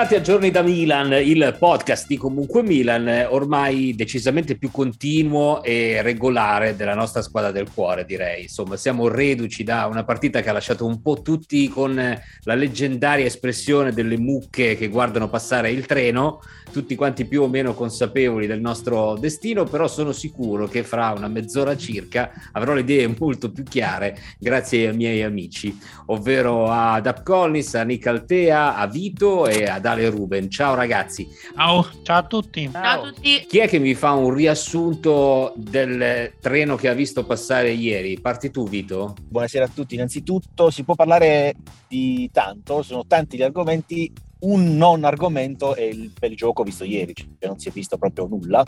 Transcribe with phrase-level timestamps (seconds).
[0.00, 6.00] Bentornati a Giorni da Milan, il podcast di Comunque Milan, ormai decisamente più continuo e
[6.00, 8.44] regolare della nostra squadra del cuore, direi.
[8.44, 13.26] Insomma, siamo reduci da una partita che ha lasciato un po' tutti con la leggendaria
[13.26, 16.40] espressione delle mucche che guardano passare il treno,
[16.72, 21.28] tutti quanti più o meno consapevoli del nostro destino, però sono sicuro che fra una
[21.28, 27.22] mezz'ora circa avrò le idee molto più chiare grazie ai miei amici, ovvero a Dap
[27.22, 30.48] Collins, a Nick Altea, a Vito e ad Ale Ruben.
[30.48, 31.28] Ciao ragazzi.
[31.54, 32.68] Ciao, ciao a tutti.
[32.70, 32.82] Ciao.
[32.82, 33.44] ciao a tutti.
[33.48, 38.20] Chi è che mi fa un riassunto del treno che ha visto passare ieri?
[38.20, 39.14] Parti tu Vito?
[39.20, 39.94] Buonasera a tutti.
[39.94, 41.54] Innanzitutto si può parlare
[41.88, 47.14] di tanto, sono tanti gli argomenti, un non argomento è il bel gioco visto ieri,
[47.14, 48.64] cioè non si è visto proprio nulla.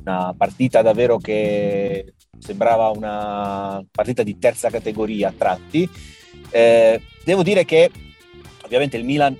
[0.00, 5.88] Una partita davvero che sembrava una partita di terza categoria a tratti.
[6.50, 7.90] Eh, devo dire che
[8.64, 9.36] ovviamente il Milan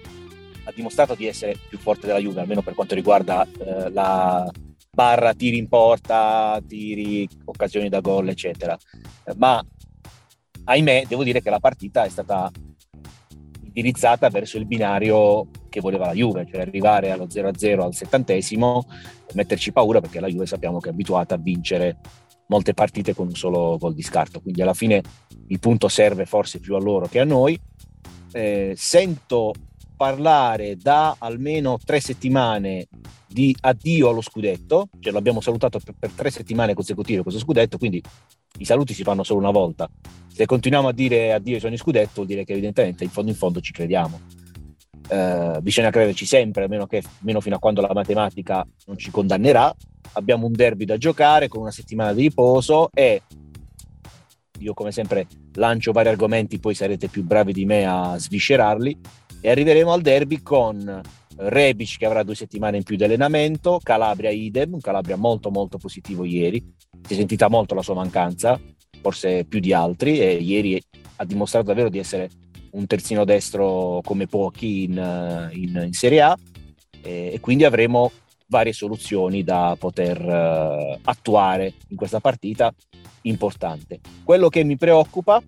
[0.69, 4.49] ha dimostrato di essere più forte della Juve, almeno per quanto riguarda eh, la
[4.91, 8.77] barra tiri in porta, tiri, occasioni da gol, eccetera.
[9.25, 9.65] Eh, ma
[10.65, 12.51] ahimè, devo dire che la partita è stata
[13.63, 18.85] indirizzata verso il binario che voleva la Juve, cioè arrivare allo 0-0 al settantesimo
[19.35, 21.99] metterci paura perché la Juve sappiamo che è abituata a vincere
[22.49, 25.03] molte partite con un solo gol di scarto, quindi alla fine
[25.49, 27.59] il punto serve forse più a loro che a noi.
[28.33, 29.53] Eh, sento
[29.99, 32.87] parlare da almeno tre settimane
[33.27, 38.01] di addio allo scudetto, cioè l'abbiamo salutato per, per tre settimane consecutive questo scudetto, quindi
[38.59, 39.91] i saluti si fanno solo una volta.
[40.33, 43.37] Se continuiamo a dire addio ai sogni scudetto vuol dire che evidentemente in fondo in
[43.37, 44.21] fondo ci crediamo.
[45.11, 49.75] Uh, bisogna crederci sempre, almeno, che, almeno fino a quando la matematica non ci condannerà.
[50.13, 53.23] Abbiamo un derby da giocare con una settimana di riposo e
[54.61, 58.97] io come sempre lancio vari argomenti, poi sarete più bravi di me a sviscerarli
[59.41, 61.01] e arriveremo al derby con
[61.37, 66.25] Rebic che avrà due settimane in più di allenamento, Calabria idem, Calabria molto molto positivo
[66.25, 66.61] ieri,
[67.07, 68.61] si è sentita molto la sua mancanza,
[69.01, 70.83] forse più di altri e ieri
[71.17, 72.29] ha dimostrato davvero di essere
[72.73, 76.37] un terzino destro come pochi in, in, in Serie A
[77.03, 78.11] e, e, quindi avremo
[78.47, 82.75] varie soluzioni da poter uh, attuare in questa partita
[83.23, 84.01] importante.
[84.25, 85.43] Quello che mi preoccupa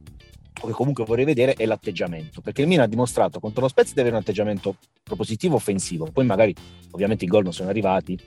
[0.53, 4.00] che comunque vorrei vedere è l'atteggiamento, perché il Milan ha dimostrato contro lo Spezia di
[4.00, 6.55] avere un atteggiamento propositivo offensivo, poi magari
[6.91, 8.19] ovviamente i gol non sono arrivati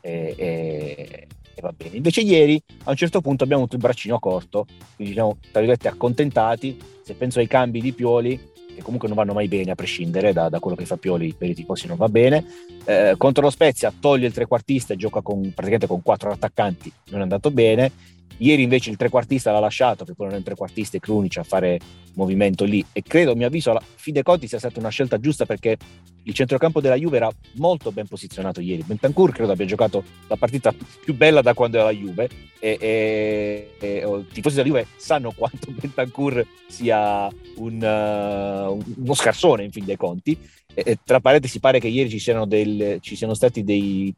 [0.00, 1.96] e, e, e, va bene.
[1.96, 5.88] Invece ieri a un certo punto abbiamo avuto il braccino corto, quindi siamo tra virgolette
[5.88, 10.32] accontentati, se penso ai cambi di Pioli che comunque non vanno mai bene a prescindere
[10.32, 12.44] da, da quello che fa Pioli per i tifosi non va bene.
[12.84, 17.20] Eh, contro lo Spezia toglie il trequartista e gioca con, praticamente con quattro attaccanti non
[17.20, 17.92] è andato bene
[18.38, 21.44] Ieri invece il trequartista l'ha lasciato, perché poi non è un trequartista, è Krunic a
[21.44, 21.78] fare
[22.14, 22.84] movimento lì.
[22.92, 25.76] E credo, a mio avviso, alla fine dei conti sia stata una scelta giusta perché
[26.24, 28.82] il centrocampo della Juve era molto ben posizionato ieri.
[28.84, 30.74] Bentancur credo abbia giocato la partita
[31.04, 32.28] più bella da quando era la Juve.
[32.58, 39.64] E, e, e i tifosi della Juve sanno quanto Bentancur sia un, uh, uno scarsone
[39.64, 40.36] in fin dei conti.
[40.74, 44.12] E, tra parentesi, pare che ieri ci siano, del, ci siano stati dei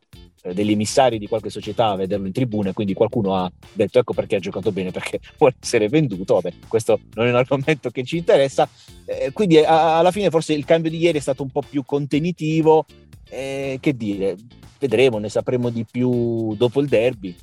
[0.53, 4.37] degli emissari di qualche società a vederlo in tribuna quindi qualcuno ha detto ecco perché
[4.37, 6.35] ha giocato bene perché vuole essere venduto.
[6.35, 8.69] Vabbè questo non è un argomento che ci interessa.
[9.05, 11.85] Eh, quindi a, alla fine forse il cambio di ieri è stato un po' più
[11.85, 12.85] contenitivo.
[13.29, 14.37] Eh, che dire
[14.79, 17.35] vedremo ne sapremo di più dopo il derby.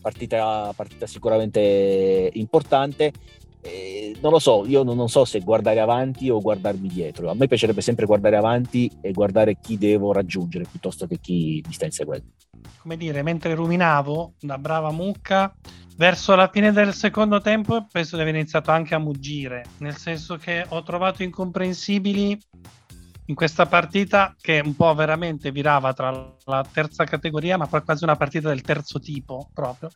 [0.00, 3.12] Partita, partita sicuramente importante
[3.68, 7.30] eh, non lo so, io non, non, so se guardare avanti o guardarmi dietro.
[7.30, 11.72] A me piacerebbe sempre guardare avanti e guardare chi devo raggiungere piuttosto che chi mi
[11.72, 12.26] sta inseguendo.
[12.80, 15.54] Come dire, mentre ruminavo da brava mucca,
[15.96, 20.36] verso la fine del secondo tempo penso di aver iniziato anche a muggire, nel senso
[20.36, 22.38] che ho trovato incomprensibili
[23.28, 28.16] in questa partita che un po' veramente virava tra la terza categoria, ma quasi una
[28.16, 29.90] partita del terzo tipo proprio.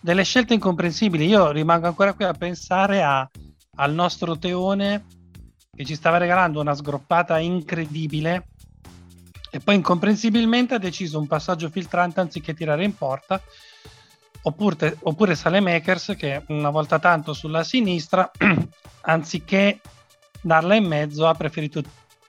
[0.00, 1.26] Delle scelte incomprensibili.
[1.26, 3.28] Io rimango ancora qui a pensare a,
[3.76, 5.04] al nostro Teone
[5.76, 8.48] che ci stava regalando una sgroppata incredibile
[9.50, 13.40] e poi incomprensibilmente ha deciso un passaggio filtrante anziché tirare in porta.
[14.40, 18.30] Oppure, oppure Salemakers che una volta tanto sulla sinistra,
[19.02, 19.80] anziché
[20.40, 21.82] darla in mezzo, ha preferito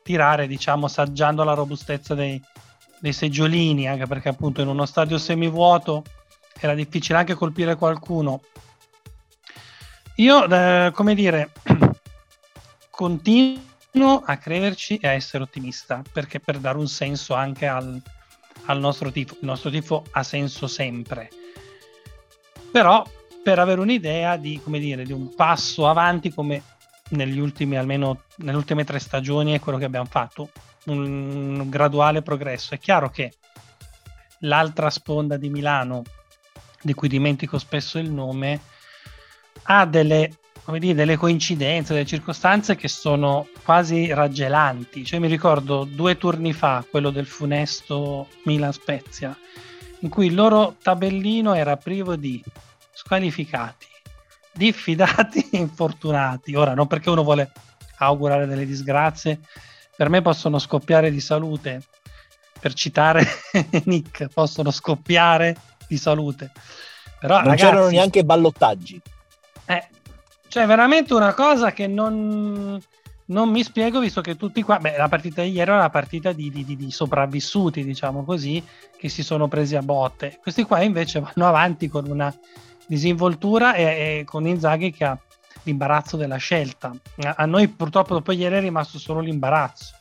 [0.10, 2.42] tirare, diciamo, saggiando la robustezza dei,
[3.00, 6.04] dei seggiolini, anche perché appunto in uno stadio semivuoto
[6.60, 8.42] era difficile anche colpire qualcuno.
[10.16, 11.52] Io, eh, come dire,
[12.90, 18.02] continuo a crederci e a essere ottimista, perché per dare un senso anche al,
[18.66, 19.36] al nostro tifo.
[19.42, 21.30] Il nostro tifo ha senso sempre.
[22.72, 23.06] Però
[23.44, 26.64] per avere un'idea di, come dire, di un passo avanti come
[27.10, 30.50] negli ultimi, almeno nelle ultime tre stagioni, è quello che abbiamo fatto.
[30.86, 32.74] Un, graduale progresso.
[32.74, 33.34] È chiaro che
[34.40, 36.04] l'altra sponda di Milano,
[36.82, 38.62] di cui dimentico spesso il nome,
[39.64, 40.38] ha delle,
[40.78, 45.06] dire, delle coincidenze, delle circostanze che sono quasi raggelanti.
[45.06, 49.38] Cioè, mi ricordo due turni fa, quello del funesto Milan Spezia,
[50.00, 52.42] in cui il loro tabellino era privo di
[52.92, 53.88] squalificati,
[54.60, 56.54] diffidati e infortunati.
[56.54, 57.50] Ora, non perché uno vuole
[58.00, 59.40] augurare delle disgrazie,
[59.96, 61.82] per me possono scoppiare di salute,
[62.60, 63.26] per citare
[63.86, 65.56] Nick, possono scoppiare
[65.88, 66.52] di salute.
[67.20, 69.02] Però, non ragazzi, c'erano neanche ballottaggi.
[69.66, 69.88] Eh,
[70.50, 72.82] cioè, veramente una cosa che non,
[73.26, 74.80] non, mi spiego, visto che tutti qua.
[74.80, 78.64] Beh, la partita di ieri era una partita di, di, di, sopravvissuti, diciamo così,
[78.98, 80.38] che si sono presi a botte.
[80.42, 82.34] Questi qua invece vanno avanti con una
[82.90, 85.18] disinvoltura e, e con Inzaghi che ha
[85.64, 86.92] l'imbarazzo della scelta.
[87.36, 89.94] A, noi purtroppo dopo ieri è rimasto solo l'imbarazzo.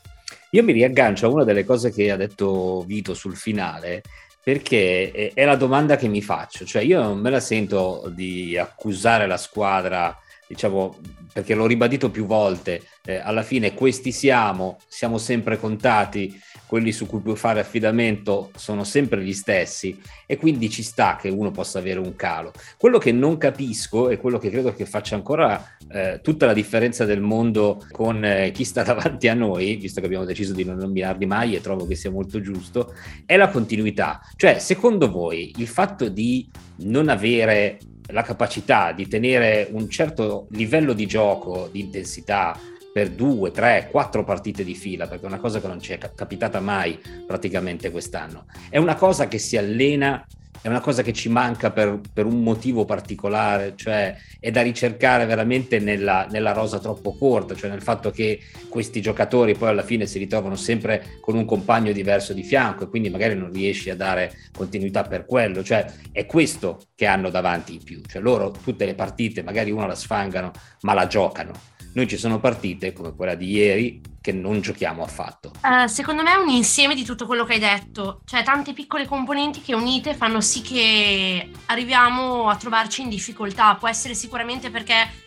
[0.53, 4.03] Io mi riaggancio a una delle cose che ha detto Vito sul finale,
[4.43, 9.27] perché è la domanda che mi faccio, cioè io non me la sento di accusare
[9.27, 10.97] la squadra, diciamo,
[11.35, 17.07] perché l'ho ribadito più volte, eh, alla fine questi siamo, siamo sempre contati, quelli su
[17.07, 21.79] cui puoi fare affidamento sono sempre gli stessi e quindi ci sta che uno possa
[21.79, 22.53] avere un calo.
[22.77, 27.07] Quello che non capisco e quello che credo che faccia ancora eh, tutta la differenza
[27.07, 30.77] del mondo con eh, chi sta davanti a noi, visto che abbiamo deciso di non
[30.77, 32.93] nominarli mai e trovo che sia molto giusto,
[33.25, 34.21] è la continuità.
[34.37, 36.47] Cioè, secondo voi il fatto di
[36.81, 37.79] non avere
[38.11, 42.59] la capacità di tenere un certo livello di gioco, di intensità,
[42.99, 45.99] per due, tre, quattro partite di fila, perché è una cosa che non ci è
[45.99, 48.47] capitata mai praticamente quest'anno.
[48.69, 50.27] È una cosa che si allena,
[50.61, 55.27] è una cosa che ci manca per, per un motivo particolare, cioè è da ricercare
[55.27, 60.05] veramente nella, nella, rosa troppo corta, cioè nel fatto che questi giocatori poi alla fine
[60.05, 63.95] si ritrovano sempre con un compagno diverso di fianco e quindi magari non riesci a
[63.95, 68.87] dare continuità per quello, cioè è questo che hanno davanti in più, cioè loro tutte
[68.87, 70.51] le partite magari uno la sfangano
[70.81, 75.53] ma la giocano noi ci sono partite come quella di ieri che non giochiamo affatto.
[75.63, 79.07] Uh, secondo me è un insieme di tutto quello che hai detto, cioè tante piccole
[79.07, 83.75] componenti che unite fanno sì che arriviamo a trovarci in difficoltà.
[83.77, 85.27] Può essere sicuramente perché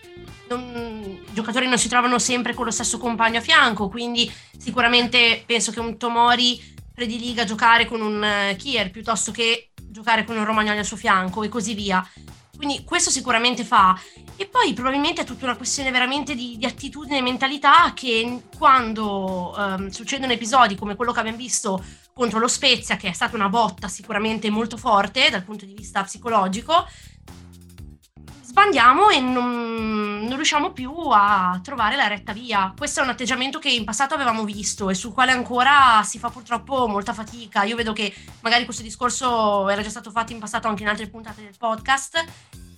[0.50, 5.44] non, i giocatori non si trovano sempre con lo stesso compagno a fianco, quindi sicuramente
[5.46, 6.60] penso che un Tomori
[6.94, 11.44] prediliga giocare con un uh, Kier piuttosto che giocare con un Romagnoli al suo fianco
[11.44, 12.08] e così via.
[12.62, 14.00] Quindi questo sicuramente fa.
[14.36, 19.52] E poi probabilmente è tutta una questione veramente di, di attitudine e mentalità che quando
[19.58, 23.50] um, succedono episodi come quello che abbiamo visto contro lo Spezia, che è stata una
[23.50, 26.86] botta sicuramente molto forte dal punto di vista psicologico,
[28.52, 32.74] sbandiamo e non, non, riusciamo più a trovare la retta via.
[32.76, 36.30] Questo è un atteggiamento che in passato avevamo visto e sul quale ancora si fa
[36.30, 37.64] purtroppo molta fatica.
[37.64, 41.08] Io vedo che magari questo discorso era già stato fatto in passato anche in altre
[41.08, 42.26] puntate del podcast.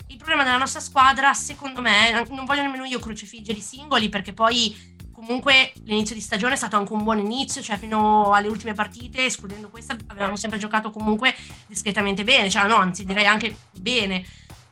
[0.07, 4.31] Il problema della nostra squadra, secondo me, non voglio nemmeno io crucifiggere i singoli perché
[4.31, 8.73] poi comunque l'inizio di stagione è stato anche un buon inizio, cioè fino alle ultime
[8.73, 11.33] partite, escludendo questa, avevamo sempre giocato comunque
[11.65, 14.23] discretamente bene, cioè no, anzi direi anche bene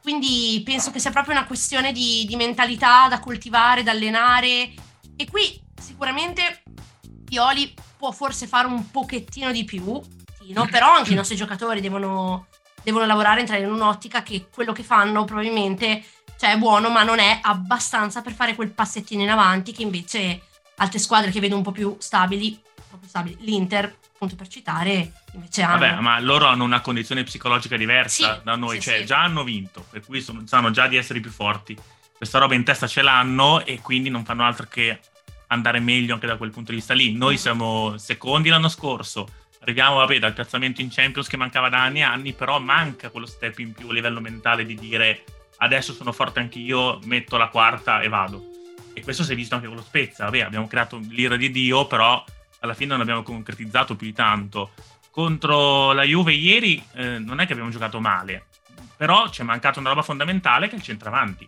[0.02, 4.74] quindi penso che sia proprio una questione di, di mentalità da coltivare, da allenare.
[5.16, 6.64] E qui sicuramente
[7.24, 10.02] Pioli può forse fare un pochettino di più,
[10.70, 12.48] però anche i nostri giocatori devono,
[12.84, 16.04] devono lavorare, entrare in un'ottica che quello che fanno probabilmente
[16.38, 20.42] cioè, è buono, ma non è abbastanza per fare quel passettino in avanti che invece
[20.78, 22.60] altre squadre che vedo un po' più stabili,
[23.08, 25.80] stabili l'Inter appunto per citare, invece hanno...
[25.80, 29.06] Vabbè, ma loro hanno una condizione psicologica diversa sì, da noi, sì, cioè sì.
[29.06, 31.76] già hanno vinto, per cui sono, sanno già di essere più forti.
[32.16, 35.00] Questa roba in testa ce l'hanno e quindi non fanno altro che
[35.48, 37.14] andare meglio anche da quel punto di vista lì.
[37.14, 39.28] Noi siamo secondi l'anno scorso,
[39.62, 43.26] arriviamo vabbè, dal piazzamento in Champions che mancava da anni e anni, però manca quello
[43.26, 45.24] step in più a livello mentale di dire
[45.58, 48.50] adesso sono forte anch'io, metto la quarta e vado.
[48.94, 51.88] E questo si è visto anche con lo Spezia, vabbè, abbiamo creato l'ira di Dio,
[51.88, 52.24] però
[52.62, 54.72] alla fine non abbiamo concretizzato più di tanto.
[55.12, 58.46] Contro la Juve ieri eh, non è che abbiamo giocato male,
[58.96, 61.48] però ci è mancata una roba fondamentale che è il centravanti.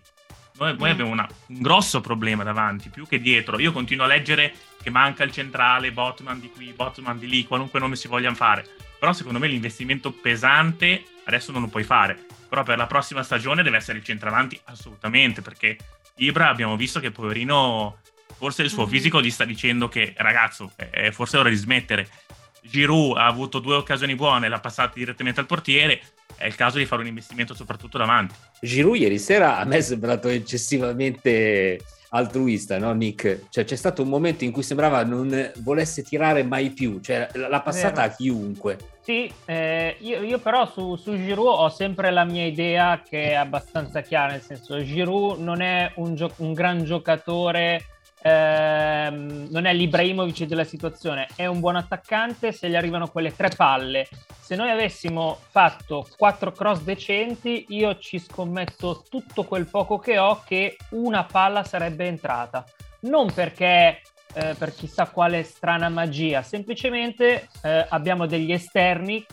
[0.56, 0.92] Noi, noi mm.
[0.92, 3.60] abbiamo una, un grosso problema davanti, più che dietro.
[3.60, 7.80] Io continuo a leggere che manca il centrale, Botman di qui, Botman di lì, qualunque
[7.80, 8.68] nome si vogliano fare.
[9.00, 12.26] Però secondo me l'investimento pesante adesso non lo puoi fare.
[12.50, 15.78] Però per la prossima stagione deve essere il centravanti assolutamente, perché
[16.18, 17.98] Ibra abbiamo visto che poverino,
[18.44, 18.90] forse il suo mm.
[18.90, 22.10] fisico gli sta dicendo che ragazzo, è forse ora di smettere.
[22.62, 26.02] Giroud ha avuto due occasioni buone, l'ha passata direttamente al portiere,
[26.36, 28.36] è il caso di fare un investimento soprattutto davanti.
[28.60, 33.44] Giroud ieri sera a me è sembrato eccessivamente altruista, no Nick?
[33.50, 37.62] Cioè c'è stato un momento in cui sembrava non volesse tirare mai più, cioè l'ha
[37.62, 38.14] passata Vero.
[38.14, 38.78] a chiunque.
[39.00, 43.34] Sì, eh, io, io, però su, su, Giroud ho sempre la mia idea che è
[43.36, 47.86] abbastanza chiara, nel senso Giroud non è un, gio- un gran giocatore
[48.24, 53.50] ehm, non è l'Ibrahimovic della situazione, è un buon attaccante se gli arrivano quelle tre
[53.50, 54.08] palle.
[54.40, 60.42] Se noi avessimo fatto quattro cross decenti, io ci scommetto tutto quel poco che ho
[60.46, 62.66] che una palla sarebbe entrata.
[63.02, 64.02] Non perché
[64.34, 69.24] eh, per chissà quale strana magia, semplicemente eh, abbiamo degli esterni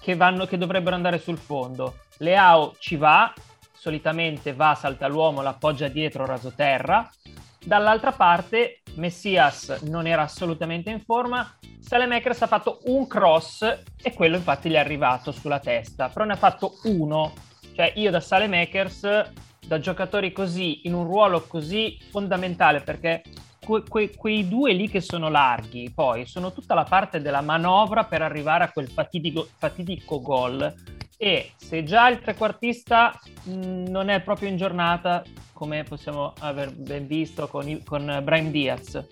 [0.00, 1.98] che, vanno, che dovrebbero andare sul fondo.
[2.18, 3.32] Leao ci va,
[3.72, 7.08] solitamente va, salta l'uomo, l'appoggia dietro rasoterra.
[7.64, 13.62] Dall'altra parte Messias non era assolutamente in forma, Salemekers ha fatto un cross
[14.02, 17.32] e quello infatti gli è arrivato sulla testa, però ne ha fatto uno.
[17.74, 19.32] Cioè io da Salemekers,
[19.66, 23.22] da giocatori così, in un ruolo così fondamentale, perché
[23.64, 28.04] que- que- quei due lì che sono larghi, poi sono tutta la parte della manovra
[28.04, 33.12] per arrivare a quel fatidico, fatidico gol e se già il trequartista
[33.42, 35.22] mh, non è proprio in giornata,
[35.52, 39.06] come possiamo aver ben visto con, con Brian Diaz,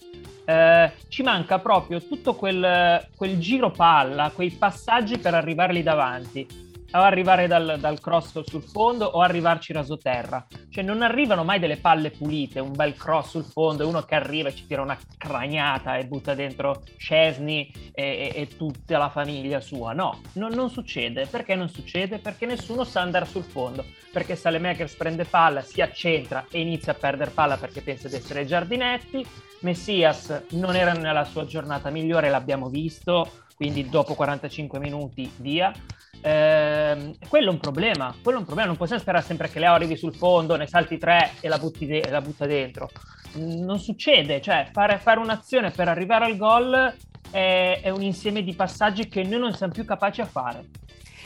[0.47, 6.99] eh, ci manca proprio tutto quel, quel giro palla, quei passaggi per arrivare davanti o
[6.99, 10.47] arrivare dal, dal, cross sul fondo o arrivarci rasoterra.
[10.71, 14.15] Cioè non arrivano mai delle palle pulite, un bel cross sul fondo e uno che
[14.15, 19.11] arriva e ci tira una craniata e butta dentro Chesney e, e, e tutta la
[19.11, 19.93] famiglia sua.
[19.93, 21.27] No, non, non, succede.
[21.27, 22.19] Perché non succede?
[22.19, 23.85] Perché nessuno sa andare sul fondo.
[24.13, 28.47] Perché Salemakers prende palla, si accentra e inizia a perdere palla perché pensa di essere
[28.47, 29.27] Giardinetti.
[29.61, 35.73] Messias non era nella sua giornata migliore, l'abbiamo visto, quindi dopo 45 minuti via.
[36.21, 39.73] Eh, quello è un problema, quello è un problema, non possiamo sperare sempre che Leo
[39.73, 42.89] arrivi sul fondo, ne salti tre e la, de- la butta dentro.
[43.35, 46.95] Non succede, cioè fare, fare un'azione per arrivare al gol
[47.33, 50.67] è, è, un insieme di passaggi che noi non siamo più capaci a fare.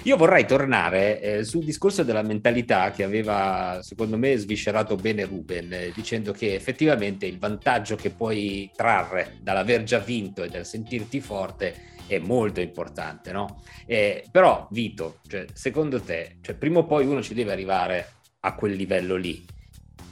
[0.04, 5.70] Io vorrei tornare eh, sul discorso della mentalità che aveva, secondo me, sviscerato bene Ruben,
[5.70, 11.20] eh, dicendo che effettivamente il vantaggio che puoi trarre dall'aver già vinto e dal sentirti
[11.20, 13.62] forte è molto importante, no?
[13.86, 18.54] Eh, però, Vito, cioè, secondo te, cioè, prima o poi uno ci deve arrivare a
[18.54, 19.44] quel livello lì,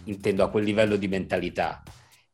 [0.05, 1.83] intendo a quel livello di mentalità.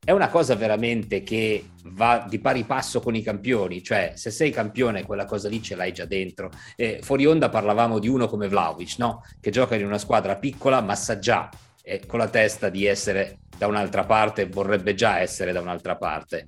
[0.05, 4.53] È una cosa veramente che va di pari passo con i campioni, cioè se sei
[4.53, 6.51] campione quella cosa lì ce l'hai già dentro.
[6.77, 9.25] Eh, fuori onda parlavamo di uno come Vlaovic, no?
[9.41, 11.51] che gioca in una squadra piccola ma sa già
[11.83, 16.47] eh, con la testa di essere da un'altra parte, vorrebbe già essere da un'altra parte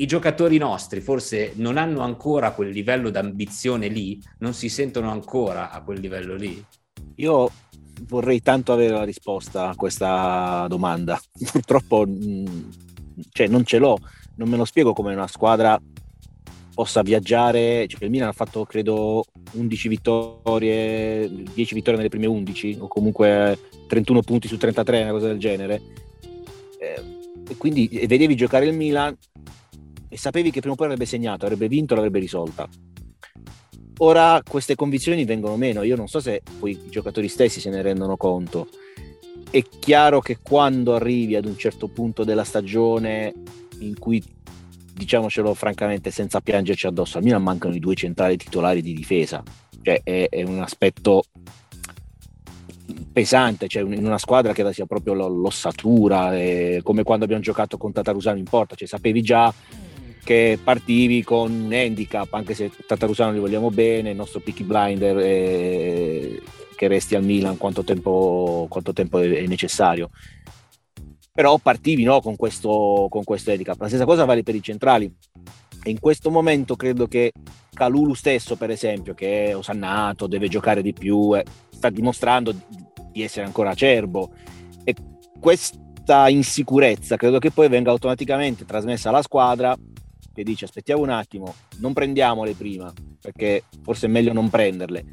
[0.00, 5.70] i giocatori nostri forse non hanno ancora quel livello d'ambizione lì, non si sentono ancora
[5.70, 6.64] a quel livello lì?
[7.16, 7.50] Io
[8.06, 11.20] vorrei tanto avere la risposta a questa domanda.
[11.52, 12.46] Purtroppo mm,
[13.30, 13.98] cioè, non ce l'ho,
[14.36, 15.78] non me lo spiego come una squadra
[16.72, 17.86] possa viaggiare.
[17.86, 23.58] Cioè, il Milan ha fatto credo 11 vittorie, 10 vittorie nelle prime 11 o comunque
[23.86, 25.82] 31 punti su 33, una cosa del genere.
[26.78, 29.14] Eh, e quindi vedevi giocare il Milan
[30.10, 32.68] e sapevi che prima o poi avrebbe segnato, avrebbe vinto, l'avrebbe risolta.
[33.98, 37.80] Ora queste convinzioni vengono meno, io non so se poi i giocatori stessi se ne
[37.80, 38.68] rendono conto.
[39.48, 43.32] È chiaro che quando arrivi ad un certo punto della stagione
[43.78, 44.22] in cui,
[44.94, 49.42] diciamocelo francamente, senza piangerci addosso, a Milan mancano i due centrali titolari di difesa,
[49.82, 51.24] cioè è, è un aspetto
[53.12, 56.32] pesante, cioè in una squadra che sia proprio l'ossatura,
[56.82, 59.52] come quando abbiamo giocato con Tatarusano in porta, cioè sapevi già
[60.22, 66.40] che partivi con handicap, anche se Tatarusano li vogliamo bene, il nostro Picky Blinder è
[66.80, 70.08] che resti al Milan quanto tempo, quanto tempo è necessario.
[71.32, 73.78] però partivi no, con, questo, con questo handicap.
[73.80, 75.12] La stessa cosa vale per i centrali.
[75.84, 77.32] In questo momento credo che
[77.72, 82.54] Calulu stesso, per esempio, che è osannato, deve giocare di più, eh, sta dimostrando
[83.10, 84.32] di essere ancora acerbo.
[84.84, 84.94] E
[85.38, 89.76] questa insicurezza credo che poi venga automaticamente trasmessa alla squadra
[90.32, 95.04] che dice aspettiamo un attimo, non prendiamole prima, perché forse è meglio non prenderle.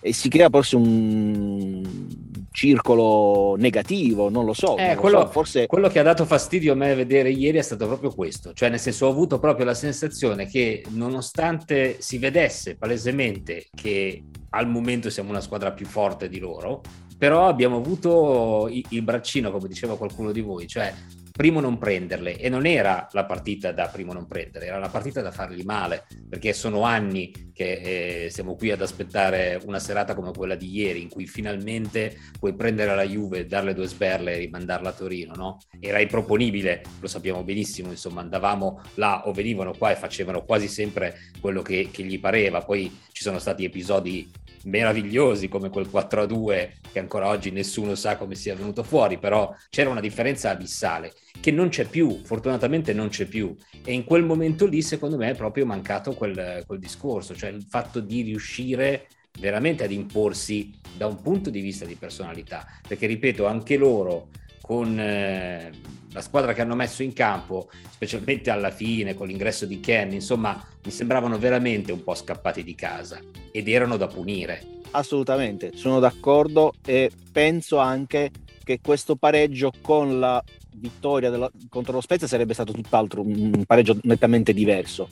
[0.00, 2.06] E si crea forse un
[2.50, 4.76] circolo negativo, non lo so.
[4.76, 5.26] Eh, lo quello, so.
[5.28, 5.66] Forse...
[5.66, 8.80] quello che ha dato fastidio a me vedere ieri è stato proprio questo, cioè nel
[8.80, 15.30] senso ho avuto proprio la sensazione che nonostante si vedesse palesemente che al momento siamo
[15.30, 16.82] una squadra più forte di loro,
[17.16, 20.92] però abbiamo avuto il braccino, come diceva qualcuno di voi, cioè
[21.38, 25.22] primo non prenderle e non era la partita da primo non prendere, era la partita
[25.22, 30.32] da fargli male, perché sono anni che eh, siamo qui ad aspettare una serata come
[30.32, 34.88] quella di ieri in cui finalmente puoi prendere la Juve, darle due sberle e rimandarla
[34.88, 35.58] a Torino, no?
[35.78, 41.18] Era improponibile, lo sappiamo benissimo, insomma andavamo là o venivano qua e facevano quasi sempre
[41.40, 44.28] quello che, che gli pareva, poi ci sono stati episodi
[44.68, 49.18] meravigliosi come quel 4 a 2 che ancora oggi nessuno sa come sia venuto fuori,
[49.18, 53.54] però c'era una differenza abissale che non c'è più, fortunatamente non c'è più.
[53.84, 57.62] E in quel momento lì secondo me è proprio mancato quel, quel discorso, cioè il
[57.62, 59.08] fatto di riuscire
[59.38, 64.28] veramente ad imporsi da un punto di vista di personalità, perché ripeto anche loro
[64.60, 65.70] con eh,
[66.12, 70.62] la squadra che hanno messo in campo, specialmente alla fine con l'ingresso di Ken, insomma,
[70.84, 74.76] mi sembravano veramente un po' scappati di casa ed erano da punire.
[74.92, 78.30] Assolutamente, sono d'accordo e penso anche
[78.64, 80.42] che questo pareggio con la
[80.74, 85.08] vittoria della, contro lo Spezia sarebbe stato tutt'altro un pareggio nettamente diverso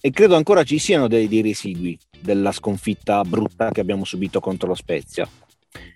[0.00, 4.68] e credo ancora ci siano dei, dei residui della sconfitta brutta che abbiamo subito contro
[4.68, 5.28] lo Spezia.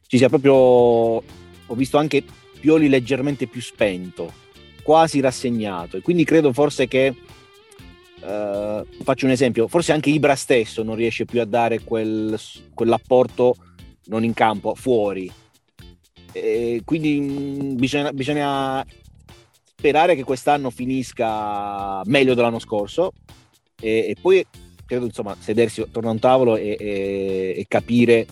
[0.07, 2.25] Ci sia proprio, ho visto anche
[2.63, 4.33] Pioli leggermente più spento,
[4.85, 5.97] quasi rassegnato.
[5.97, 7.13] E quindi credo forse che,
[8.21, 12.39] uh, faccio un esempio, forse anche Ibra stesso non riesce più a dare quel,
[12.73, 13.57] quell'apporto
[14.05, 15.29] non in campo, fuori.
[16.31, 18.87] E quindi mh, bisogna, bisogna
[19.65, 23.13] sperare che quest'anno finisca meglio dell'anno scorso
[23.81, 24.47] e, e poi
[24.87, 28.25] credo insomma sedersi attorno a un tavolo e, e, e capire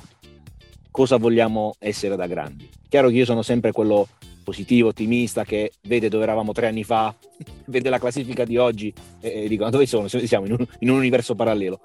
[0.91, 2.69] cosa vogliamo essere da grandi.
[2.89, 4.09] Chiaro che io sono sempre quello
[4.43, 7.15] positivo, ottimista, che vede dove eravamo tre anni fa,
[7.67, 10.09] vede la classifica di oggi e, e dicono dove sono?
[10.09, 11.81] Siamo in un, in un, universo parallelo.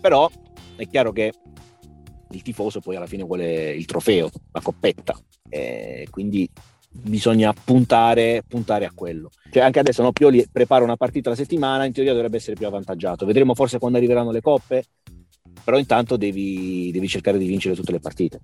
[0.00, 0.30] Però
[0.76, 1.32] è chiaro che
[2.32, 6.48] il tifoso poi alla fine vuole il trofeo, la coppetta, e quindi
[6.92, 9.30] bisogna puntare, puntare a quello.
[9.50, 12.66] Cioè anche adesso no, Pioli prepara una partita la settimana, in teoria dovrebbe essere più
[12.66, 13.26] avvantaggiato.
[13.26, 14.84] Vedremo forse quando arriveranno le coppe,
[15.62, 18.40] però intanto devi, devi cercare di vincere tutte le partite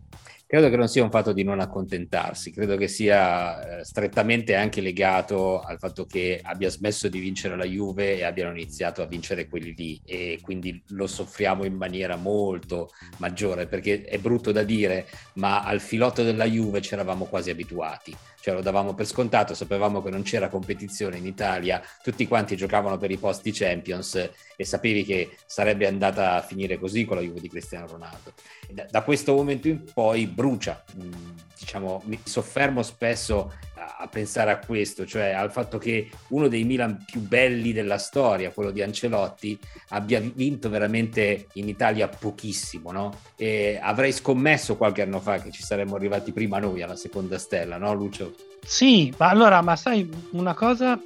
[0.46, 4.80] credo che non sia un fatto di non accontentarsi, credo che sia eh, strettamente anche
[4.80, 9.48] legato al fatto che abbia smesso di vincere la Juve e abbiano iniziato a vincere
[9.48, 15.06] quelli lì e quindi lo soffriamo in maniera molto maggiore perché è brutto da dire,
[15.34, 20.00] ma al filotto della Juve ci eravamo quasi abituati cioè lo davamo per scontato, sapevamo
[20.00, 25.04] che non c'era competizione in Italia, tutti quanti giocavano per i posti Champions e sapevi
[25.04, 28.34] che sarebbe andata a finire così con la Juve di Cristiano Ronaldo.
[28.70, 31.12] Da, da, questo momento in poi brucia, mm,
[31.58, 37.02] diciamo, mi soffermo spesso a, pensare a questo, cioè al fatto che uno dei Milan
[37.06, 39.58] più belli della storia, quello di Ancelotti,
[39.90, 43.18] abbia vinto veramente in Italia pochissimo, no?
[43.34, 47.78] E avrei scommesso qualche anno fa che ci saremmo arrivati prima noi alla seconda stella,
[47.78, 48.34] no Lucio?
[48.62, 51.00] Sì, ma allora, ma sai, una cosa,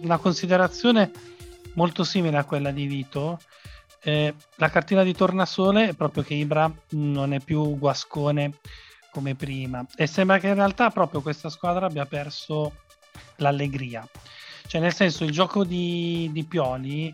[0.00, 1.10] una considerazione
[1.74, 3.40] molto simile a quella di Vito,
[4.02, 8.58] eh, la cartina di tornasole è proprio che Ibra non è più guascone
[9.10, 12.84] come prima e sembra che in realtà proprio questa squadra abbia perso
[13.36, 14.06] l'allegria.
[14.66, 17.12] Cioè, nel senso, il gioco di, di Pioli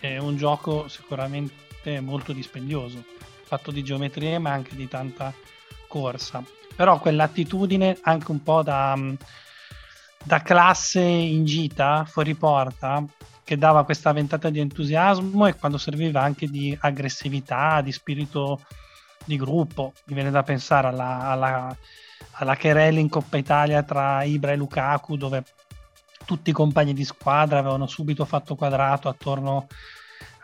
[0.00, 3.04] è un gioco sicuramente molto dispendioso,
[3.44, 5.32] fatto di geometrie ma anche di tanta
[5.86, 6.42] corsa
[6.74, 8.98] però quell'attitudine anche un po' da,
[10.24, 13.04] da classe in gita, fuori porta,
[13.44, 18.60] che dava questa ventata di entusiasmo e quando serviva anche di aggressività, di spirito
[19.24, 19.92] di gruppo.
[20.06, 21.76] Mi viene da pensare alla, alla,
[22.32, 25.44] alla Cherelli in Coppa Italia tra Ibra e Lukaku, dove
[26.24, 29.66] tutti i compagni di squadra avevano subito fatto quadrato attorno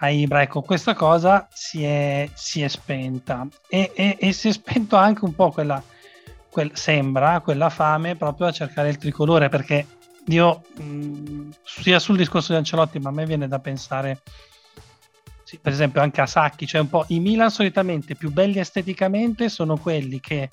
[0.00, 0.42] a Ibra.
[0.42, 5.24] Ecco, questa cosa si è, si è spenta e, e, e si è spento anche
[5.24, 5.82] un po' quella
[6.50, 9.86] quel, sembra quella fame proprio a cercare il tricolore perché
[10.26, 14.20] io mh, sia sul discorso di Ancelotti ma a me viene da pensare
[15.44, 19.48] sì, per esempio anche a Sacchi cioè un po' i Milan solitamente più belli esteticamente
[19.48, 20.50] sono quelli che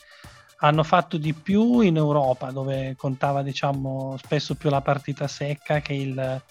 [0.61, 5.93] hanno fatto di più in Europa, dove contava diciamo spesso più la partita secca che
[5.93, 6.41] il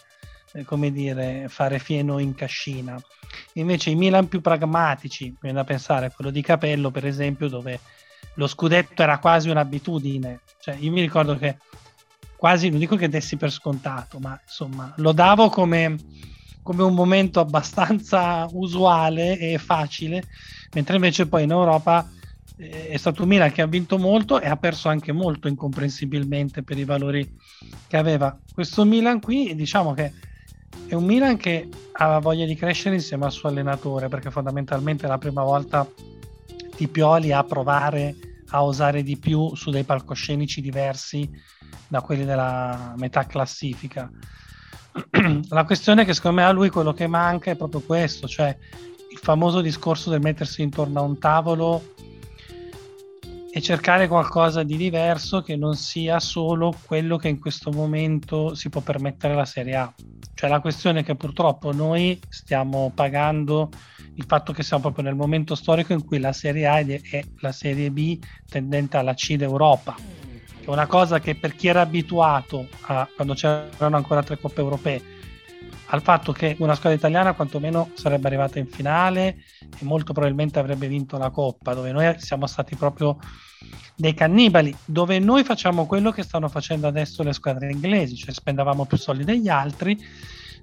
[0.57, 2.99] eh, come dire, fare fieno in cascina.
[3.55, 7.79] Invece i Milan più pragmatici, viene da pensare a quello di Capello, per esempio, dove
[8.35, 10.41] lo scudetto era quasi un'abitudine.
[10.61, 11.57] Cioè, io mi ricordo che
[12.37, 15.97] quasi, non dico che dessi per scontato, ma insomma, lo davo come,
[16.63, 20.25] come un momento abbastanza usuale e facile,
[20.73, 22.09] mentre invece poi in Europa
[22.59, 26.63] eh, è stato un Milan che ha vinto molto e ha perso anche molto incomprensibilmente
[26.63, 27.37] per i valori
[27.87, 28.39] che aveva.
[28.53, 30.13] Questo Milan qui, diciamo che
[30.87, 35.09] è un Milan che aveva voglia di crescere insieme al suo allenatore, perché fondamentalmente è
[35.09, 35.89] la prima volta
[36.77, 38.15] di Pioli a provare
[38.51, 41.29] a osare di più su dei palcoscenici diversi
[41.89, 44.11] da quelli della metà classifica.
[45.51, 48.57] La questione che secondo me a lui quello che manca è proprio questo, cioè
[49.11, 51.95] il famoso discorso del mettersi intorno a un tavolo
[53.51, 58.69] e cercare qualcosa di diverso che non sia solo quello che in questo momento si
[58.69, 59.95] può permettere la Serie A.
[60.35, 63.71] Cioè la questione che purtroppo noi stiamo pagando
[64.17, 67.53] il fatto che siamo proprio nel momento storico in cui la Serie A è la
[67.53, 69.95] Serie B tendente alla C d'Europa.
[70.61, 75.03] È una cosa che per chi era abituato a, quando c'erano ancora tre coppe europee,
[75.87, 80.89] al fatto che una squadra italiana quantomeno sarebbe arrivata in finale e molto probabilmente avrebbe
[80.89, 83.19] vinto la coppa, dove noi siamo stati proprio
[83.95, 88.87] dei cannibali, dove noi facciamo quello che stanno facendo adesso le squadre inglesi, cioè spendavamo
[88.87, 89.97] più soldi degli altri,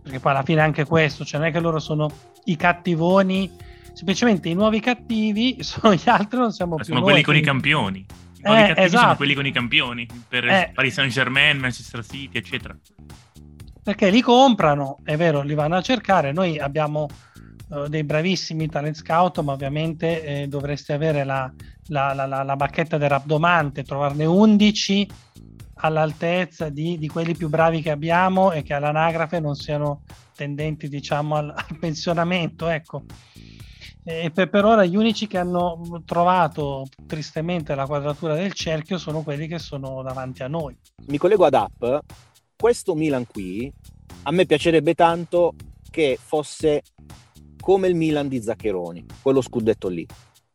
[0.04, 2.10] perché poi alla fine anche questo, cioè non è che loro sono
[2.46, 3.50] i cattivoni,
[3.94, 7.10] semplicemente i nuovi cattivi sono gli altri, non siamo Ma più sono noi.
[7.10, 8.00] quelli con i campioni.
[8.00, 9.16] I nuovi Eh, cattivi sono esatto.
[9.16, 10.72] quelli con i campioni, per Eh.
[10.74, 12.76] Paris Saint Germain, Manchester City, eccetera.
[13.84, 16.32] perché li comprano, è vero, li vanno a cercare.
[16.32, 17.08] Noi abbiamo
[17.72, 21.52] eh, dei bravissimi talent scout, ma ovviamente eh, dovreste avere la,
[21.88, 25.08] la, la, la, la bacchetta del rabdomante, trovarne 11
[25.76, 30.04] all'altezza di, di quelli più bravi che abbiamo e che all'anagrafe non siano
[30.36, 32.68] tendenti, diciamo, al, al pensionamento.
[32.68, 33.04] Ecco.
[34.06, 39.22] E per, per ora gli unici che hanno trovato tristemente la quadratura del cerchio sono
[39.22, 40.76] quelli che sono davanti a noi.
[41.08, 42.06] Mi collego ad app,
[42.56, 43.72] questo Milan qui
[44.24, 45.54] a me piacerebbe tanto
[45.90, 46.82] che fosse
[47.60, 50.06] come il Milan di Zaccheroni, quello scudetto lì,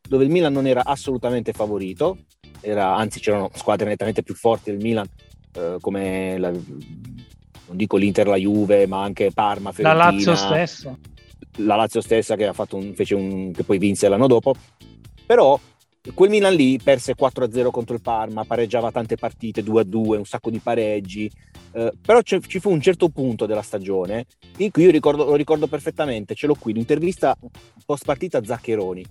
[0.07, 2.19] dove il Milan non era assolutamente favorito,
[2.61, 5.07] era, anzi c'erano squadre nettamente più forti del Milan,
[5.53, 10.99] eh, come la, non dico l'Inter, la Juve, ma anche Parma, La Fiorentina, Lazio stesso.
[11.57, 14.55] la Lazio stessa che, ha fatto un, fece un, che poi vinse l'anno dopo,
[15.27, 15.59] però
[16.15, 20.59] quel Milan lì perse 4-0 contro il Parma, pareggiava tante partite, 2-2, un sacco di
[20.59, 21.31] pareggi,
[21.73, 24.27] eh, però ci fu un certo punto della stagione
[24.59, 27.37] in cui io ricordo, lo ricordo perfettamente, ce l'ho qui, l'intervista
[27.85, 29.05] post partita a Zaccheroni.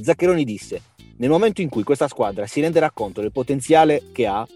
[0.00, 0.82] Zaccheroni disse,
[1.18, 4.46] nel momento in cui questa squadra si renderà conto del potenziale che ha,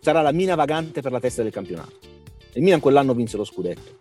[0.00, 1.98] sarà la mina vagante per la testa del campionato.
[2.54, 3.98] Il Milan quell'anno vinse lo scudetto.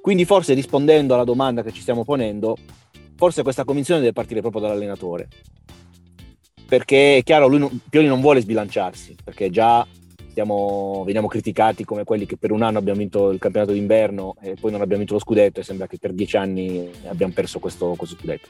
[0.00, 2.56] Quindi forse rispondendo alla domanda che ci stiamo ponendo,
[3.16, 5.28] forse questa convinzione deve partire proprio dall'allenatore.
[6.66, 9.86] Perché è chiaro, lui non, Pioli non vuole sbilanciarsi, perché già
[10.30, 14.56] stiamo, veniamo criticati come quelli che per un anno abbiamo vinto il campionato d'inverno e
[14.58, 17.94] poi non abbiamo vinto lo scudetto e sembra che per dieci anni abbiamo perso questo,
[17.96, 18.48] questo scudetto.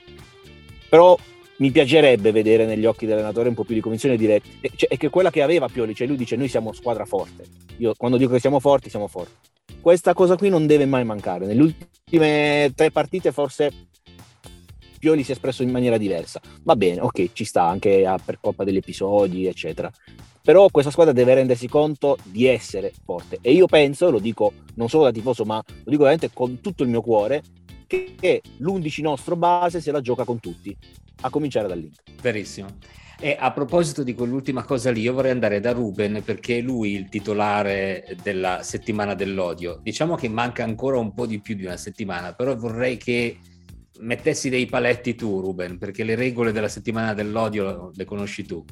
[0.88, 1.18] Però
[1.62, 4.88] mi piacerebbe vedere negli occhi dell'allenatore un po' più di convinzione e dire e- cioè,
[4.88, 7.44] è che quella che aveva Pioli, cioè lui dice noi siamo squadra forte.
[7.76, 9.32] Io quando dico che siamo forti, siamo forti.
[9.80, 11.46] Questa cosa qui non deve mai mancare.
[11.46, 13.70] Nelle ultime tre partite forse
[14.98, 16.40] Pioli si è espresso in maniera diversa.
[16.64, 19.88] Va bene, ok, ci sta anche a- per colpa degli episodi, eccetera.
[20.42, 23.38] Però questa squadra deve rendersi conto di essere forte.
[23.40, 26.82] E io penso, lo dico non solo da tifoso, ma lo dico veramente con tutto
[26.82, 27.40] il mio cuore,
[28.18, 30.76] che l'11 nostro base se la gioca con tutti,
[31.22, 32.02] a cominciare dall'Inter.
[32.20, 32.68] Verissimo.
[33.20, 36.94] E a proposito di quell'ultima cosa lì, io vorrei andare da Ruben perché è lui
[36.94, 39.78] il titolare della settimana dell'odio.
[39.80, 43.38] Diciamo che manca ancora un po' di più di una settimana, però vorrei che
[44.00, 48.64] mettessi dei paletti tu, Ruben, perché le regole della settimana dell'odio le conosci tu.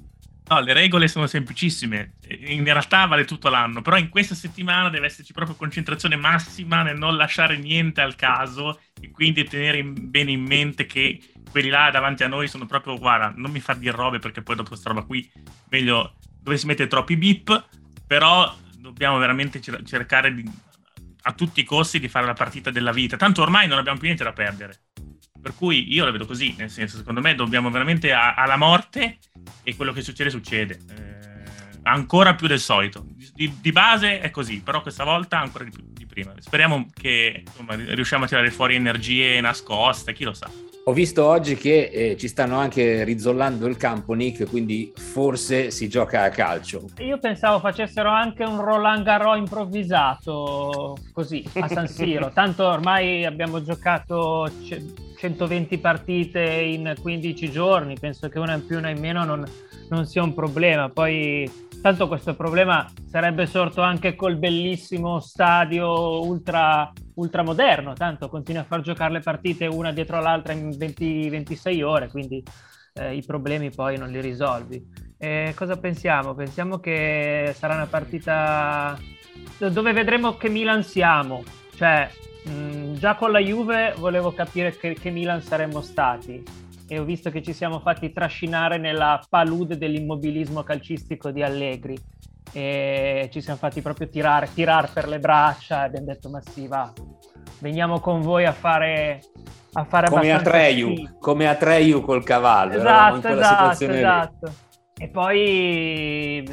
[0.50, 2.14] No, le regole sono semplicissime.
[2.28, 6.98] In realtà vale tutto l'anno, però in questa settimana deve esserci proprio concentrazione massima nel
[6.98, 11.90] non lasciare niente al caso e quindi tenere in- bene in mente che quelli là
[11.92, 14.88] davanti a noi sono proprio, guarda, non mi far dire robe perché poi dopo questa
[14.88, 15.30] roba qui,
[15.68, 17.68] meglio dove si mette troppi beep,
[18.04, 20.50] però dobbiamo veramente cer- cercare di-
[21.22, 23.16] a tutti i costi di fare la partita della vita.
[23.16, 24.80] Tanto ormai non abbiamo più niente da perdere.
[25.40, 29.18] Per cui io la vedo così, nel senso, secondo me dobbiamo veramente a- alla morte
[29.70, 30.78] e quello che succede succede.
[30.88, 33.04] Eh, ancora più del solito.
[33.34, 35.84] Di, di base è così, però questa volta ancora di più.
[35.90, 36.32] Di prima.
[36.38, 40.50] Speriamo che insomma, riusciamo a tirare fuori energie nascoste, chi lo sa.
[40.84, 45.88] Ho visto oggi che eh, ci stanno anche rizzollando il campo, Nick, quindi forse si
[45.88, 46.88] gioca a calcio.
[46.98, 52.30] Io pensavo facessero anche un Roland Garros improvvisato così a San Siro.
[52.34, 54.50] Tanto ormai abbiamo giocato
[55.20, 59.44] 120 partite in 15 giorni, penso che una in più, una in meno non,
[59.90, 60.88] non sia un problema.
[60.88, 68.62] Poi tanto questo problema sarebbe sorto anche col bellissimo stadio ultra, ultra moderno, tanto continua
[68.62, 72.42] a far giocare le partite una dietro l'altra in 20-26 ore, quindi
[72.94, 74.82] eh, i problemi poi non li risolvi.
[75.18, 76.34] E cosa pensiamo?
[76.34, 78.98] Pensiamo che sarà una partita
[79.58, 81.42] dove vedremo che Milan siamo,
[81.80, 82.10] cioè
[82.44, 86.42] mh, già con la Juve volevo capire che, che Milan saremmo stati
[86.86, 91.96] e ho visto che ci siamo fatti trascinare nella palude dell'immobilismo calcistico di Allegri
[92.52, 96.66] e ci siamo fatti proprio tirare, tirare per le braccia e abbiamo detto ma sì
[96.66, 96.92] va,
[97.60, 99.22] veniamo con voi a fare,
[99.72, 102.74] a fare come Atreyu, come Atreyu col cavallo.
[102.74, 104.52] Esatto, esatto, esatto.
[104.98, 106.44] E poi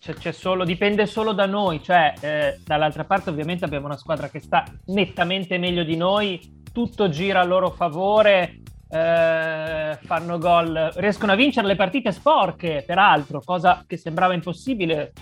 [0.00, 4.30] c'è, c'è solo, dipende solo da noi, cioè eh, dall'altra parte ovviamente abbiamo una squadra
[4.30, 11.32] che sta nettamente meglio di noi, tutto gira a loro favore, eh, fanno gol, riescono
[11.32, 15.12] a vincere le partite sporche, peraltro, cosa che sembrava impossibile.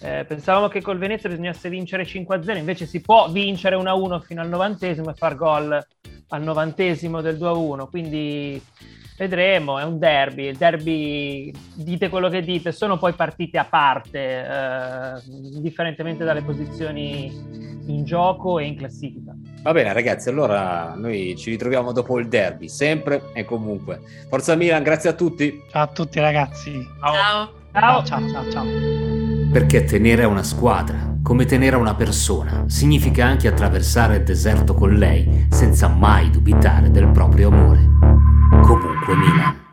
[0.00, 4.48] Eh, pensavamo che col Venezia bisognasse vincere 5-0, invece si può vincere 1-1 fino al
[4.48, 5.84] novantesimo e far gol
[6.28, 8.62] al novantesimo del 2-1, quindi
[9.18, 14.18] vedremo, è un derby, il derby, dite quello che dite, sono poi partite a parte,
[14.18, 19.34] eh, differentemente dalle posizioni in gioco e in classifica.
[19.62, 24.00] Va bene ragazzi, allora noi ci ritroviamo dopo il derby, sempre e comunque.
[24.28, 25.64] Forza Milan, grazie a tutti.
[25.68, 26.80] Ciao a tutti ragazzi.
[27.00, 27.56] Ciao.
[27.72, 28.64] Ciao, ciao, ciao, ciao.
[29.52, 34.74] Perché tenere a una squadra, come tenere a una persona, significa anche attraversare il deserto
[34.74, 38.17] con lei senza mai dubitare del proprio amore.
[39.08, 39.67] Comunque Milan.